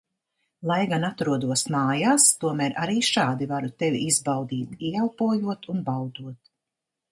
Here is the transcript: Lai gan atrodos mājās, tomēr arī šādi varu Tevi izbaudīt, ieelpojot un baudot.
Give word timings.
Lai 0.69 0.77
gan 0.93 1.03
atrodos 1.09 1.63
mājās, 1.75 2.25
tomēr 2.45 2.75
arī 2.87 2.97
šādi 3.11 3.49
varu 3.53 3.71
Tevi 3.83 4.03
izbaudīt, 4.07 4.75
ieelpojot 4.91 5.71
un 5.77 5.87
baudot. 5.93 6.53